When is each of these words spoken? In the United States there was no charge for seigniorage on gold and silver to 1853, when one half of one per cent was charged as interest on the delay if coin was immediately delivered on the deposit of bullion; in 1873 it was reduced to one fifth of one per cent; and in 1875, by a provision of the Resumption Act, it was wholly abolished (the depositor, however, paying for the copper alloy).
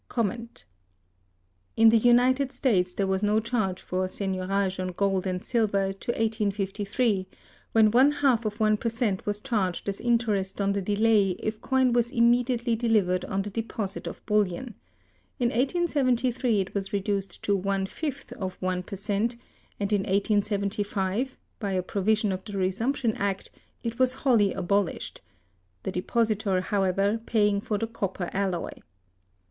In 1.77 1.89
the 1.89 1.97
United 1.99 2.51
States 2.51 2.95
there 2.95 3.05
was 3.05 3.21
no 3.21 3.39
charge 3.39 3.79
for 3.79 4.07
seigniorage 4.07 4.79
on 4.79 4.93
gold 4.93 5.27
and 5.27 5.45
silver 5.45 5.93
to 5.93 6.11
1853, 6.13 7.27
when 7.73 7.91
one 7.91 8.09
half 8.11 8.43
of 8.43 8.59
one 8.59 8.77
per 8.77 8.89
cent 8.89 9.23
was 9.27 9.39
charged 9.39 9.87
as 9.87 10.01
interest 10.01 10.59
on 10.59 10.71
the 10.73 10.81
delay 10.81 11.35
if 11.37 11.61
coin 11.61 11.93
was 11.93 12.09
immediately 12.09 12.75
delivered 12.75 13.25
on 13.25 13.43
the 13.43 13.51
deposit 13.51 14.07
of 14.07 14.25
bullion; 14.25 14.73
in 15.37 15.49
1873 15.49 16.59
it 16.59 16.73
was 16.73 16.91
reduced 16.91 17.43
to 17.43 17.55
one 17.55 17.85
fifth 17.85 18.33
of 18.33 18.55
one 18.59 18.81
per 18.81 18.95
cent; 18.95 19.35
and 19.79 19.93
in 19.93 19.99
1875, 20.01 21.37
by 21.59 21.73
a 21.73 21.83
provision 21.83 22.31
of 22.31 22.43
the 22.45 22.57
Resumption 22.57 23.13
Act, 23.17 23.51
it 23.83 23.99
was 23.99 24.15
wholly 24.15 24.51
abolished 24.51 25.21
(the 25.83 25.91
depositor, 25.91 26.59
however, 26.59 27.21
paying 27.27 27.61
for 27.61 27.77
the 27.77 27.85
copper 27.85 28.31
alloy). 28.33 28.71